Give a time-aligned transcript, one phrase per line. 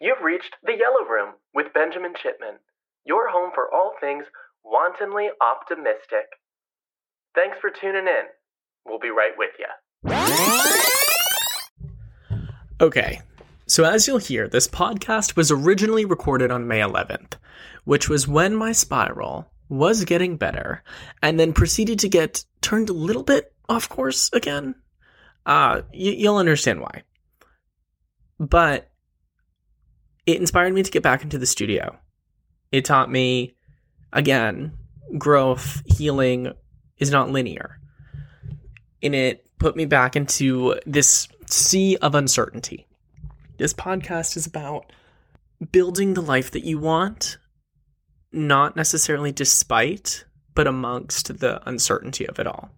[0.00, 2.58] You've reached the Yellow Room with Benjamin Chipman,
[3.04, 4.24] your home for all things
[4.64, 6.26] wantonly optimistic.
[7.34, 8.24] Thanks for tuning in.
[8.86, 9.66] We'll be right with you.
[12.80, 13.20] Okay,
[13.66, 17.34] so as you'll hear, this podcast was originally recorded on May 11th,
[17.84, 20.82] which was when my spiral was getting better
[21.22, 24.74] and then proceeded to get turned a little bit off course again.
[25.44, 27.02] Uh, y- you'll understand why.
[28.38, 28.89] But
[30.32, 31.98] it inspired me to get back into the studio.
[32.72, 33.54] It taught me,
[34.12, 34.72] again,
[35.18, 36.52] growth, healing
[36.98, 37.78] is not linear.
[39.02, 42.86] And it put me back into this sea of uncertainty.
[43.58, 44.92] This podcast is about
[45.72, 47.38] building the life that you want,
[48.32, 50.24] not necessarily despite,
[50.54, 52.70] but amongst the uncertainty of it all.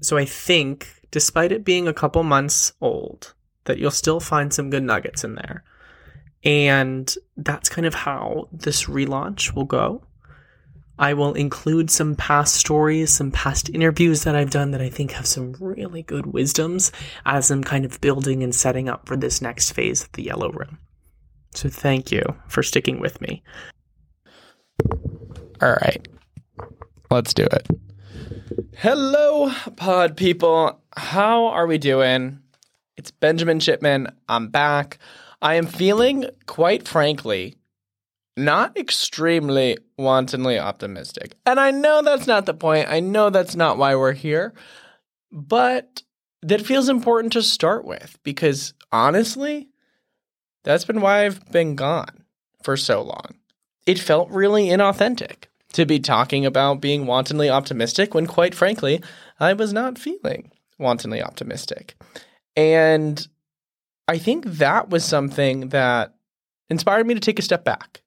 [0.00, 3.34] So I think, despite it being a couple months old,
[3.68, 5.62] that you'll still find some good nuggets in there.
[6.42, 10.02] And that's kind of how this relaunch will go.
[10.98, 15.12] I will include some past stories, some past interviews that I've done that I think
[15.12, 16.90] have some really good wisdoms
[17.24, 20.50] as I'm kind of building and setting up for this next phase of the Yellow
[20.50, 20.78] Room.
[21.54, 23.42] So thank you for sticking with me.
[25.60, 26.08] All right.
[27.10, 27.68] Let's do it.
[28.76, 30.80] Hello, pod people.
[30.96, 32.40] How are we doing?
[32.98, 34.08] It's Benjamin Chipman.
[34.28, 34.98] I'm back.
[35.40, 37.54] I am feeling, quite frankly,
[38.36, 41.36] not extremely wantonly optimistic.
[41.46, 42.88] And I know that's not the point.
[42.88, 44.52] I know that's not why we're here.
[45.30, 46.02] But
[46.42, 49.68] that feels important to start with because honestly,
[50.64, 52.24] that's been why I've been gone
[52.64, 53.36] for so long.
[53.86, 59.00] It felt really inauthentic to be talking about being wantonly optimistic when, quite frankly,
[59.38, 61.94] I was not feeling wantonly optimistic.
[62.58, 63.24] And
[64.08, 66.16] I think that was something that
[66.68, 68.02] inspired me to take a step back,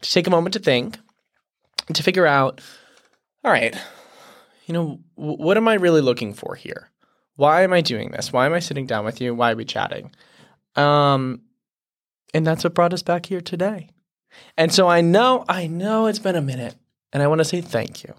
[0.00, 0.96] to take a moment to think,
[1.92, 2.62] to figure out
[3.44, 3.76] all right,
[4.64, 6.90] you know, what am I really looking for here?
[7.36, 8.32] Why am I doing this?
[8.32, 9.34] Why am I sitting down with you?
[9.34, 10.10] Why are we chatting?
[10.74, 11.42] Um,
[12.32, 13.90] and that's what brought us back here today.
[14.56, 16.76] And so I know, I know it's been a minute,
[17.12, 18.14] and I want to say thank you.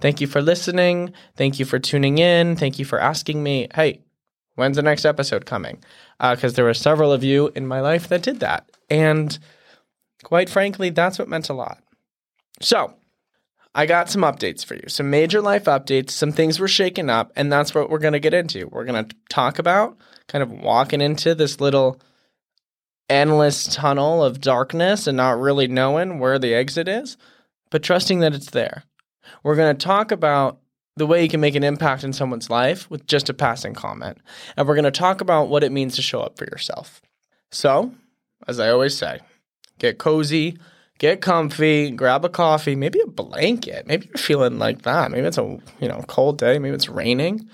[0.00, 1.14] Thank you for listening.
[1.34, 2.56] Thank you for tuning in.
[2.56, 4.02] Thank you for asking me, hey,
[4.56, 5.82] when's the next episode coming?
[6.18, 8.68] Because uh, there were several of you in my life that did that.
[8.90, 9.38] And
[10.24, 11.78] quite frankly, that's what meant a lot.
[12.60, 12.94] So,
[13.74, 17.30] I got some updates for you, some major life updates, some things were shaken up,
[17.36, 18.68] and that's what we're going to get into.
[18.68, 22.00] We're going to talk about kind of walking into this little
[23.10, 27.18] endless tunnel of darkness and not really knowing where the exit is,
[27.70, 28.84] but trusting that it's there.
[29.42, 30.58] We're going to talk about
[30.96, 34.18] the way you can make an impact in someone's life with just a passing comment.
[34.56, 37.02] And we're going to talk about what it means to show up for yourself.
[37.50, 37.92] So,
[38.48, 39.20] as I always say,
[39.78, 40.56] get cozy,
[40.98, 43.86] get comfy, grab a coffee, maybe a blanket.
[43.86, 45.10] Maybe you're feeling like that.
[45.10, 47.48] Maybe it's a, you know, cold day, maybe it's raining.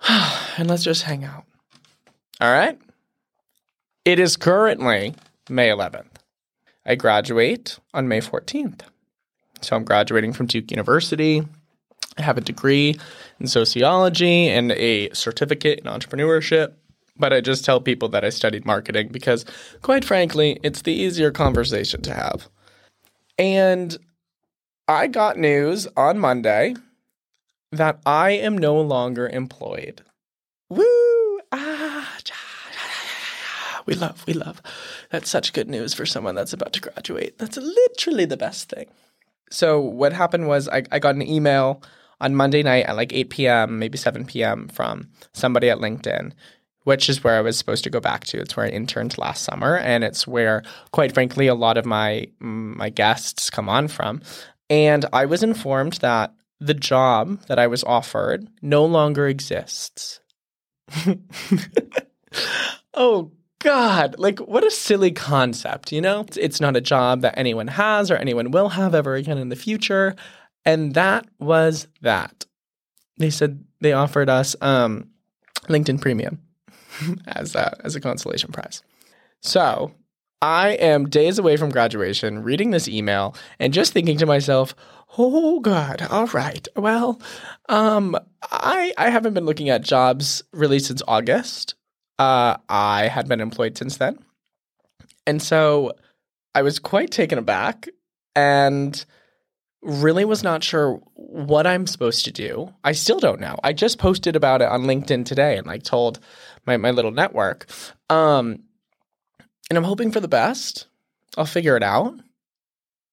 [0.08, 1.44] and let's just hang out.
[2.40, 2.78] All right?
[4.04, 5.14] It is currently
[5.48, 6.06] May 11th.
[6.84, 8.82] I graduate on May 14th.
[9.62, 11.42] So I'm graduating from Duke University.
[12.18, 12.98] I have a degree
[13.40, 16.74] in sociology and a certificate in entrepreneurship.
[17.18, 19.46] But I just tell people that I studied marketing because,
[19.80, 22.48] quite frankly, it's the easier conversation to have.
[23.38, 23.96] And
[24.86, 26.74] I got news on Monday
[27.72, 30.02] that I am no longer employed.
[30.68, 31.40] Woo!
[31.52, 32.12] Ah,
[33.86, 34.60] we love, we love.
[35.10, 37.38] That's such good news for someone that's about to graduate.
[37.38, 38.86] That's literally the best thing.
[39.50, 41.82] So what happened was I, I got an email
[42.20, 44.68] on Monday night at like 8 p.m., maybe 7 p.m.
[44.68, 46.32] from somebody at LinkedIn,
[46.84, 48.38] which is where I was supposed to go back to.
[48.38, 50.62] It's where I interned last summer, and it's where,
[50.92, 54.22] quite frankly, a lot of my my guests come on from.
[54.68, 60.20] And I was informed that the job that I was offered no longer exists.
[62.94, 66.24] oh God, like what a silly concept, you know?
[66.36, 69.56] It's not a job that anyone has or anyone will have ever again in the
[69.56, 70.14] future.
[70.66, 72.44] And that was that.
[73.18, 75.08] They said they offered us um,
[75.68, 76.40] LinkedIn Premium
[77.26, 78.82] as a, as a consolation prize.
[79.40, 79.92] So
[80.42, 84.74] I am days away from graduation, reading this email and just thinking to myself,
[85.16, 86.66] "Oh God, all right.
[86.76, 87.20] Well,
[87.68, 91.74] um, I I haven't been looking at jobs really since August.
[92.18, 94.18] Uh, I had been employed since then,
[95.26, 95.92] and so
[96.54, 97.88] I was quite taken aback
[98.34, 99.04] and
[99.86, 102.74] really was not sure what I'm supposed to do.
[102.84, 103.58] I still don't know.
[103.62, 106.18] I just posted about it on LinkedIn today and like told
[106.66, 107.66] my, my little network.
[108.10, 108.64] Um,
[109.70, 110.86] and I'm hoping for the best.
[111.36, 112.14] I'll figure it out.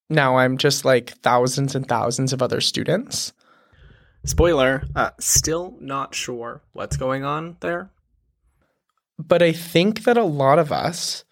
[0.09, 3.33] Now I'm just like thousands and thousands of other students.
[4.25, 7.91] Spoiler, uh, still not sure what's going on there.
[9.19, 11.23] But I think that a lot of us,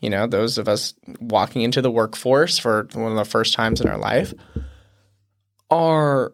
[0.00, 3.80] you know, those of us walking into the workforce for one of the first times
[3.80, 4.34] in our life,
[5.70, 6.32] are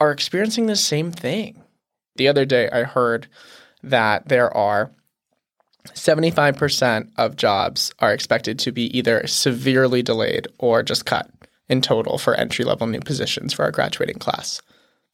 [0.00, 1.62] are experiencing the same thing.
[2.16, 3.26] The other day I heard
[3.82, 4.92] that there are
[5.88, 11.30] 75% of jobs are expected to be either severely delayed or just cut
[11.68, 14.60] in total for entry level new positions for our graduating class.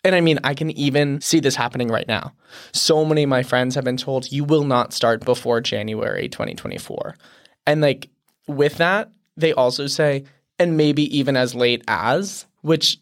[0.02, 2.32] And I mean, I can even see this happening right now.
[2.72, 7.16] So many of my friends have been told you will not start before January 2024.
[7.66, 8.10] And like
[8.46, 10.24] with that, they also say,
[10.58, 12.98] and maybe even as late as, which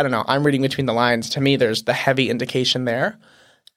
[0.00, 1.28] I don't know, I'm reading between the lines.
[1.30, 3.18] To me, there's the heavy indication there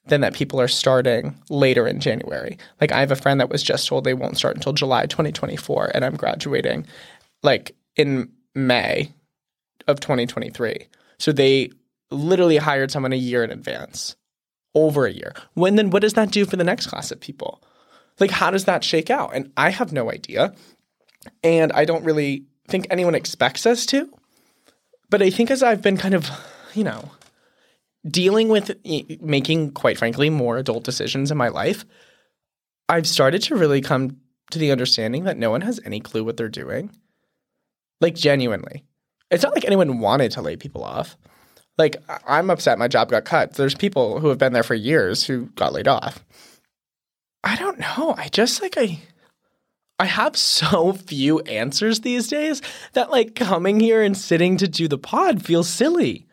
[0.06, 2.58] then that people are starting later in January.
[2.80, 5.92] Like I have a friend that was just told they won't start until July 2024
[5.94, 6.86] and I'm graduating
[7.42, 9.12] like in May
[9.86, 10.88] of 2023.
[11.18, 11.70] So they
[12.10, 14.16] literally hired someone a year in advance.
[14.76, 15.34] Over a year.
[15.54, 17.62] When then what does that do for the next class of people?
[18.18, 19.30] Like how does that shake out?
[19.32, 20.52] And I have no idea.
[21.44, 24.12] And I don't really think anyone expects us to.
[25.14, 26.28] But I think as I've been kind of,
[26.74, 27.12] you know,
[28.04, 28.74] dealing with
[29.22, 31.84] making, quite frankly, more adult decisions in my life,
[32.88, 34.16] I've started to really come
[34.50, 36.90] to the understanding that no one has any clue what they're doing.
[38.00, 38.82] Like, genuinely.
[39.30, 41.16] It's not like anyone wanted to lay people off.
[41.78, 41.94] Like,
[42.26, 43.54] I'm upset my job got cut.
[43.54, 46.24] There's people who have been there for years who got laid off.
[47.44, 48.16] I don't know.
[48.18, 48.98] I just like, I.
[49.98, 52.62] I have so few answers these days
[52.92, 56.26] that like coming here and sitting to do the pod feels silly.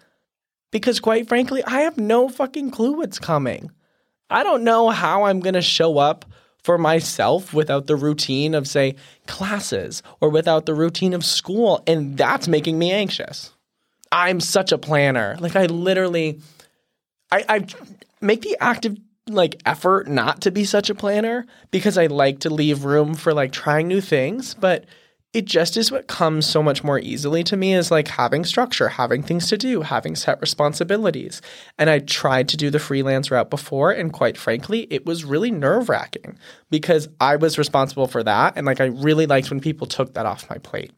[0.72, 3.72] Because quite frankly, I have no fucking clue what's coming.
[4.30, 6.26] I don't know how I'm going to show up
[6.64, 8.96] for myself without the routine of say
[9.28, 13.52] classes or without the routine of school and that's making me anxious.
[14.12, 15.38] I'm such a planner.
[15.40, 16.40] Like I literally
[17.32, 17.66] I I
[18.22, 18.98] make the active
[19.28, 23.34] like effort not to be such a planner because I like to leave room for
[23.34, 24.86] like trying new things, but
[25.34, 28.90] it just is what comes so much more easily to me is like having structure,
[28.90, 31.42] having things to do, having set responsibilities.
[31.78, 35.50] And I tried to do the freelance route before, and quite frankly, it was really
[35.50, 36.38] nerve wracking
[36.70, 38.54] because I was responsible for that.
[38.58, 40.92] And like I really liked when people took that off my plate.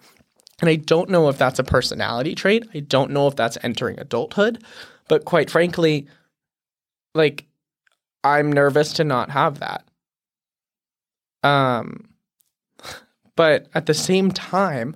[0.61, 2.67] And I don't know if that's a personality trait.
[2.73, 4.63] I don't know if that's entering adulthood.
[5.09, 6.07] But quite frankly,
[7.13, 7.45] like
[8.23, 9.83] I'm nervous to not have that.
[11.43, 12.09] Um,
[13.35, 14.95] but at the same time,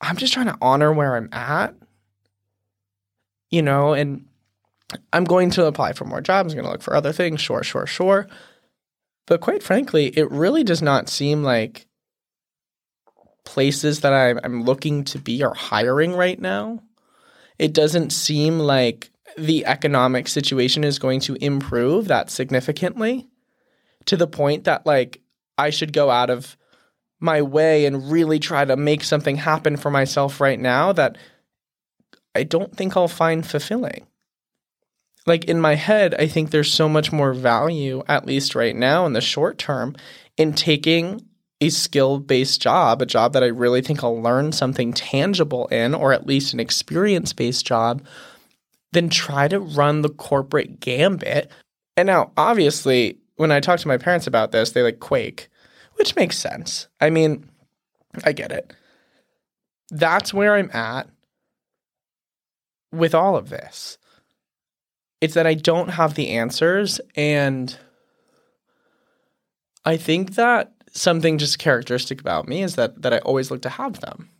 [0.00, 1.74] I'm just trying to honor where I'm at,
[3.50, 4.26] you know, and
[5.12, 6.52] I'm going to apply for more jobs.
[6.52, 7.40] I'm going to look for other things.
[7.40, 8.26] Sure, sure, sure.
[9.26, 11.86] But quite frankly, it really does not seem like
[13.44, 16.82] places that I'm, I'm looking to be are hiring right now.
[17.58, 23.28] It doesn't seem like the economic situation is going to improve that significantly
[24.06, 25.20] to the point that like
[25.58, 26.56] I should go out of
[27.20, 31.18] my way and really try to make something happen for myself right now that
[32.34, 34.06] I don't think I'll find fulfilling.
[35.26, 39.04] Like in my head, I think there's so much more value, at least right now
[39.04, 39.94] in the short term,
[40.36, 41.26] in taking
[41.60, 45.94] a skill based job, a job that I really think I'll learn something tangible in,
[45.94, 48.02] or at least an experience based job,
[48.92, 51.50] than try to run the corporate gambit.
[51.96, 55.50] And now, obviously, when I talk to my parents about this, they like quake
[56.00, 56.88] which makes sense.
[56.98, 57.46] I mean,
[58.24, 58.72] I get it.
[59.90, 61.10] That's where I'm at
[62.90, 63.98] with all of this.
[65.20, 67.02] It's that I don't have the answers.
[67.16, 67.76] And
[69.84, 73.68] I think that something just characteristic about me is that, that I always look to
[73.68, 74.30] have them.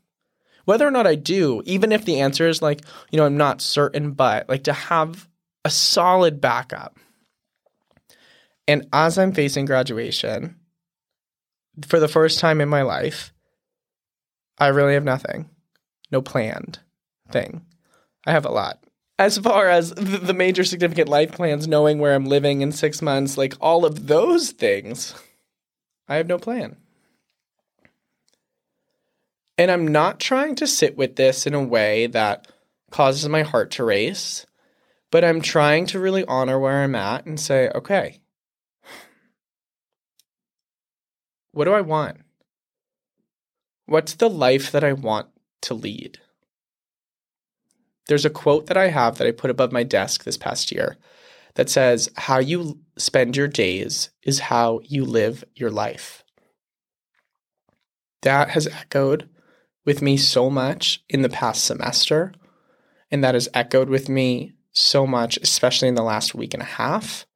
[0.70, 3.60] Whether or not I do, even if the answer is like, you know, I'm not
[3.60, 5.28] certain, but like to have
[5.64, 6.96] a solid backup.
[8.68, 10.60] And as I'm facing graduation,
[11.88, 13.32] for the first time in my life,
[14.58, 15.50] I really have nothing.
[16.12, 16.78] No planned
[17.32, 17.66] thing.
[18.24, 18.78] I have a lot.
[19.18, 23.36] As far as the major significant life plans, knowing where I'm living in six months,
[23.36, 25.16] like all of those things,
[26.06, 26.76] I have no plan.
[29.61, 32.50] And I'm not trying to sit with this in a way that
[32.90, 34.47] causes my heart to race,
[35.11, 38.21] but I'm trying to really honor where I'm at and say, okay,
[41.52, 42.23] What do I want?
[43.85, 45.29] What's the life that I want
[45.62, 46.19] to lead?
[48.09, 50.97] There's a quote that I have that I put above my desk this past year
[51.57, 56.25] that says, How you spend your days is how you live your life.
[58.23, 59.29] that has echoed
[59.90, 62.32] with me so much in the past semester.
[63.11, 66.76] And that has echoed with me so much, especially in the last week and a
[66.78, 67.26] half,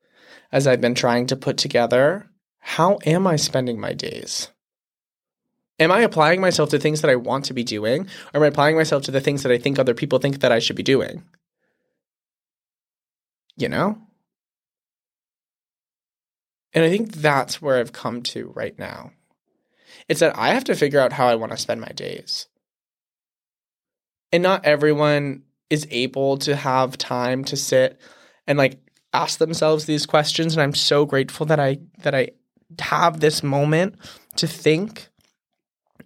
[0.53, 2.31] as I've been trying to put together
[2.61, 4.53] how am I spending my days?
[5.81, 8.09] Am I applying myself to things that I want to be doing?
[8.33, 10.53] Or am I applying myself to the things that I think other people think that
[10.53, 11.25] I should be doing?
[13.57, 13.99] You know?
[16.73, 19.11] And I think that's where I've come to right now.
[20.09, 22.47] It's that I have to figure out how I want to spend my days.
[24.33, 28.01] And not everyone is able to have time to sit
[28.47, 28.79] and like
[29.13, 32.31] ask themselves these questions and I'm so grateful that I that I
[32.81, 33.97] have this moment
[34.37, 35.09] to think.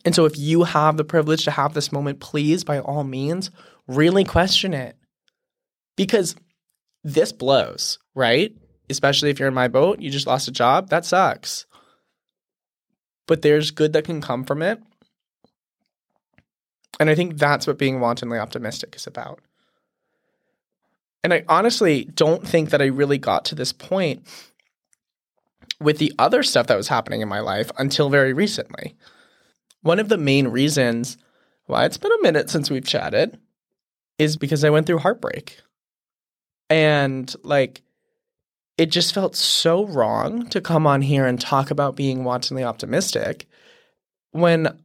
[0.05, 3.51] And so if you have the privilege to have this moment, please by all means
[3.87, 4.97] really question it.
[5.97, 6.37] Because
[7.03, 8.55] this blows, right?
[8.91, 11.67] Especially if you're in my boat, you just lost a job, that sucks.
[13.29, 14.83] But there's good that can come from it.
[16.99, 19.41] And I think that's what being wantonly optimistic is about.
[21.23, 24.27] And I honestly don't think that I really got to this point
[25.81, 28.97] with the other stuff that was happening in my life until very recently.
[29.83, 31.17] One of the main reasons
[31.67, 33.39] why it's been a minute since we've chatted
[34.19, 35.59] is because I went through heartbreak.
[36.71, 37.83] And like,
[38.79, 43.47] it just felt so wrong to come on here and talk about being wantonly optimistic
[44.31, 44.79] when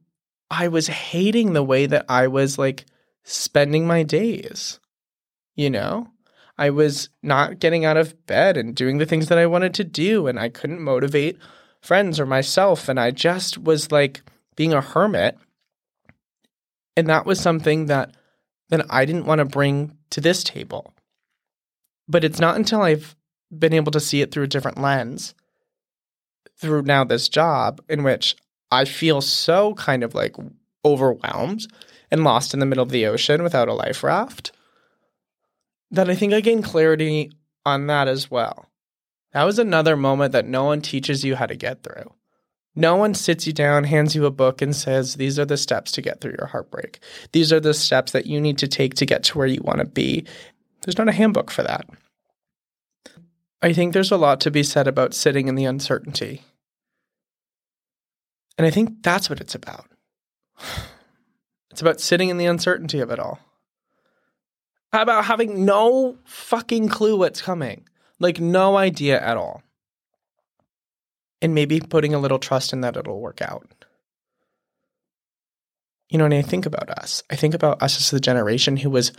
[0.50, 2.86] I was hating the way that I was like
[3.24, 4.80] spending my days,
[5.56, 6.08] you know?
[6.58, 9.84] I was not getting out of bed and doing the things that I wanted to
[9.84, 11.40] do, and I couldn't motivate
[11.82, 12.88] friends or myself.
[12.88, 14.22] And I just was like
[14.56, 15.38] being a hermit.
[16.96, 18.16] And that was something that
[18.70, 20.94] then I didn't want to bring to this table.
[22.08, 23.16] But it's not until I've
[23.60, 25.34] been able to see it through a different lens,
[26.58, 28.36] through now this job, in which
[28.72, 30.36] I feel so kind of like
[30.86, 31.68] overwhelmed
[32.12, 34.52] and lost in the middle of the ocean without a life raft
[35.92, 37.32] that I think I gained clarity
[37.66, 38.68] on that as well.
[39.32, 42.12] That was another moment that no one teaches you how to get through.
[42.76, 45.92] No one sits you down, hands you a book, and says, These are the steps
[45.92, 47.00] to get through your heartbreak.
[47.32, 49.80] These are the steps that you need to take to get to where you want
[49.80, 50.26] to be.
[50.84, 51.88] There's not a handbook for that.
[53.64, 56.44] I think there's a lot to be said about sitting in the uncertainty.
[58.58, 59.88] And I think that's what it's about.
[61.72, 63.40] It's about sitting in the uncertainty of it all.
[64.92, 67.88] About having no fucking clue what's coming?
[68.20, 69.64] Like, no idea at all.
[71.42, 73.68] And maybe putting a little trust in that it'll work out.
[76.12, 78.92] You know, when I think about us, I think about us as the generation who
[78.92, 79.12] was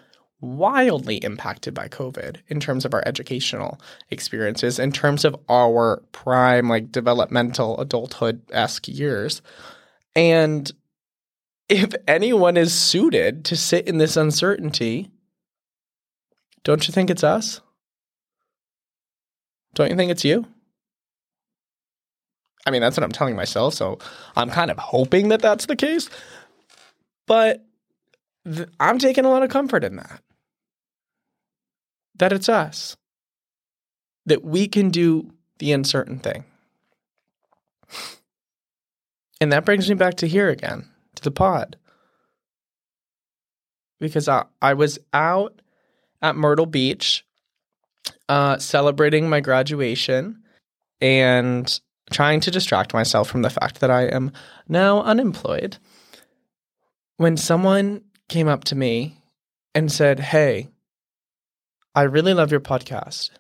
[0.45, 6.69] wildly impacted by COVID in terms of our educational experiences, in terms of our prime,
[6.69, 9.43] like developmental adulthood esque years.
[10.15, 10.71] And
[11.69, 15.11] if anyone is suited to sit in this uncertainty,
[16.63, 17.61] don't you think it's us?
[19.75, 20.47] Don't you think it's you?
[22.67, 23.99] I mean, that's what I'm telling myself, so
[24.37, 26.09] I'm kind of hoping that that's the case.
[27.27, 27.65] But
[28.47, 30.21] th- I'm taking a lot of comfort in that.
[32.17, 32.97] That it's us.
[34.27, 36.45] That we can do the uncertain thing.
[39.41, 41.77] And that brings me back to here again, to the pod.
[44.01, 45.61] Because I, I was out
[46.23, 47.25] at Myrtle Beach,
[48.29, 50.43] uh, celebrating my graduation
[51.01, 51.81] and
[52.11, 54.33] trying to distract myself from the fact that I am
[54.69, 55.79] now unemployed.
[57.17, 59.23] When someone came up to me
[59.75, 60.69] and said, Hey,
[61.95, 63.31] I really love your podcast.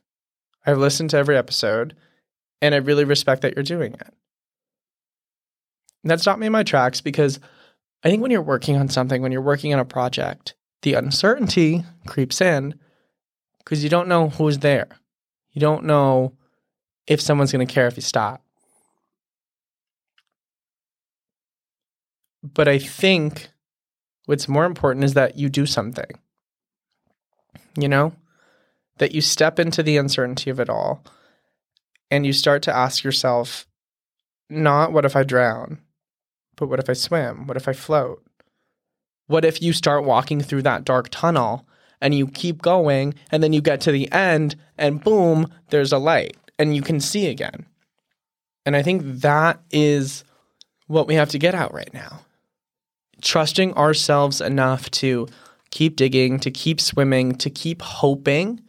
[0.67, 1.97] I've listened to every episode
[2.63, 4.15] and I really respect that you're doing it.
[6.03, 7.41] And that stopped me in my tracks because
[8.03, 11.85] I think when you're working on something, when you're working on a project, the uncertainty
[12.07, 12.79] creeps in
[13.59, 14.89] because you don't know who's there.
[15.53, 16.35] You don't know
[17.07, 18.43] if someone's going to care if you stop.
[22.43, 23.49] But I think
[24.27, 26.11] what's more important is that you do something.
[27.77, 28.13] You know,
[28.99, 31.03] that you step into the uncertainty of it all
[32.11, 33.67] and you start to ask yourself,
[34.49, 35.79] not what if I drown,
[36.57, 37.47] but what if I swim?
[37.47, 38.23] What if I float?
[39.27, 41.67] What if you start walking through that dark tunnel
[42.01, 45.99] and you keep going and then you get to the end and boom, there's a
[45.99, 47.67] light and you can see again.
[48.67, 50.25] And I think that is
[50.87, 52.21] what we have to get out right now.
[53.23, 55.27] Trusting ourselves enough to
[55.71, 58.61] keep digging, to keep swimming, to keep hoping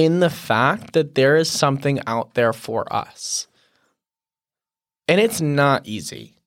[0.00, 3.48] in the fact that there is something out there for us.
[5.06, 6.38] And it's not easy.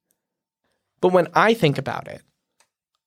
[1.02, 2.24] But when I think about it,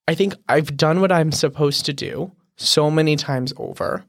[0.07, 4.05] I think I've done what I'm supposed to do so many times over,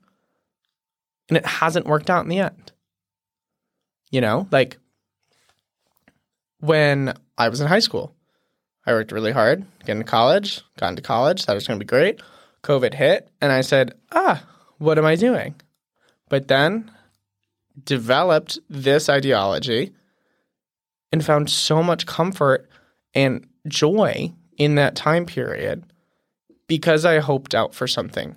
[1.27, 2.72] and it hasn't worked out in the end.
[4.12, 4.77] You know, like
[6.60, 8.13] when I was in high school,
[8.86, 11.84] I worked really hard, get into college, got into college, thought it was going to
[11.84, 12.22] be great.
[12.62, 14.44] COVID hit, and I said, ah,
[14.77, 15.56] what am I doing?
[16.29, 16.91] But then
[17.84, 19.93] developed this ideology
[21.12, 22.69] and found so much comfort
[23.13, 25.84] and joy in that time period
[26.67, 28.36] because I hoped out for something,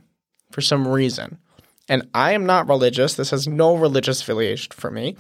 [0.51, 1.39] for some reason.
[1.89, 3.15] And I am not religious.
[3.15, 5.17] This has no religious affiliation for me.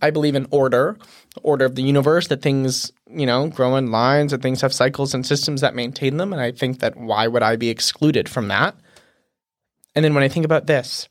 [0.00, 0.96] I believe in order,
[1.42, 5.14] order of the universe, that things, you know, grow in lines, that things have cycles
[5.14, 6.32] and systems that maintain them.
[6.32, 8.74] And I think that why would I be excluded from that?
[9.94, 11.08] And then when I think about this,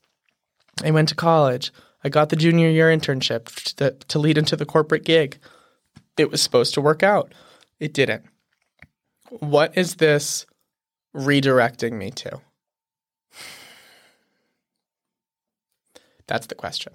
[0.84, 1.72] I went to college.
[2.04, 5.38] I got the junior year internship to, to lead into the corporate gig.
[6.18, 7.34] It was supposed to work out.
[7.80, 8.24] It didn't.
[9.30, 10.46] What is this
[11.16, 12.42] redirecting me to?
[16.28, 16.94] That's the question.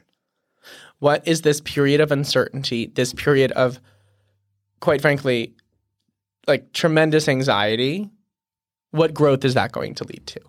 [0.98, 3.80] What is this period of uncertainty, this period of,
[4.80, 5.54] quite frankly,
[6.46, 8.10] like tremendous anxiety?
[8.90, 10.40] What growth is that going to lead to?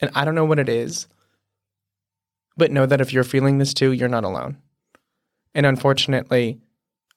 [0.00, 1.06] And I don't know what it is,
[2.56, 4.58] but know that if you're feeling this too, you're not alone.
[5.54, 6.60] And unfortunately,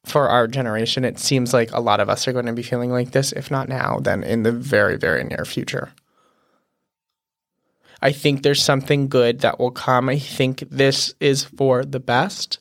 [0.05, 2.91] for our generation, it seems like a lot of us are going to be feeling
[2.91, 5.91] like this, if not now, then in the very, very near future.
[8.01, 10.07] I think there's something good that will come.
[10.07, 12.59] I think this is for the best.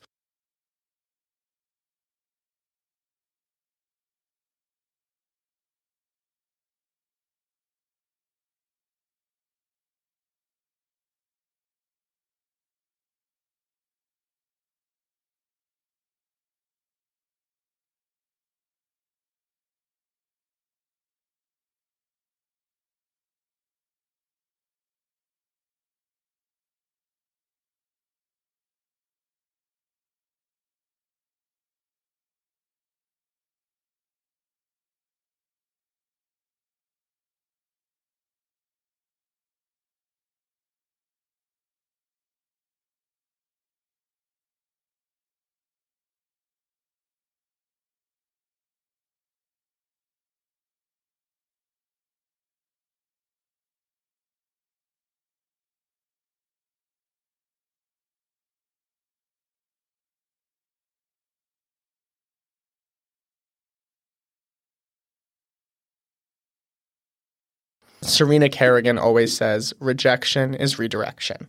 [68.01, 71.49] Serena Kerrigan always says rejection is redirection.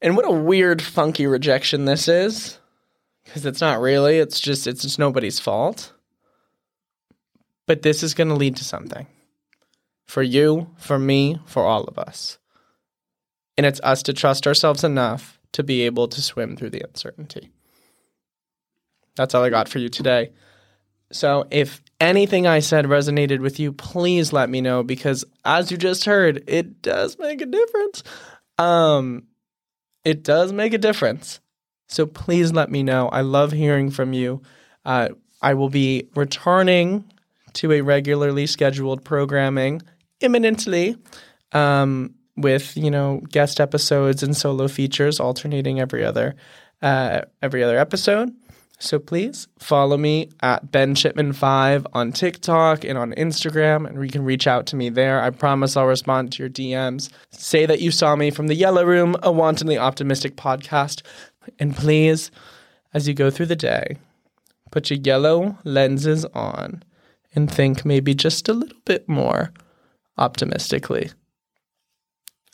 [0.00, 2.58] And what a weird, funky rejection this is.
[3.24, 5.92] Because it's not really, it's just, it's just nobody's fault.
[7.66, 9.06] But this is going to lead to something
[10.06, 12.38] for you, for me, for all of us.
[13.58, 17.50] And it's us to trust ourselves enough to be able to swim through the uncertainty.
[19.16, 20.32] That's all I got for you today.
[21.12, 25.76] So if anything I said resonated with you, please let me know because as you
[25.76, 28.02] just heard, it does make a difference.
[28.56, 29.24] Um
[30.04, 31.40] it does make a difference.
[31.88, 33.08] So please let me know.
[33.08, 34.42] I love hearing from you.
[34.84, 35.08] Uh,
[35.42, 37.04] I will be returning
[37.54, 39.82] to a regularly scheduled programming
[40.20, 40.96] imminently
[41.52, 46.36] um, with you know guest episodes and solo features alternating every other
[46.82, 48.32] uh, every other episode.
[48.80, 54.24] So please follow me at Ben Chipman5 on TikTok and on Instagram, and you can
[54.24, 55.20] reach out to me there.
[55.20, 57.10] I promise I'll respond to your DMs.
[57.30, 61.02] Say that you saw me from the Yellow Room, a wantonly optimistic podcast.
[61.58, 62.30] And please,
[62.94, 63.96] as you go through the day,
[64.70, 66.84] put your yellow lenses on
[67.34, 69.52] and think maybe just a little bit more
[70.16, 71.10] optimistically.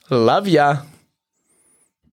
[0.08, 0.78] Love ya.